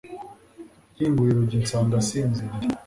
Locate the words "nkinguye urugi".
0.93-1.57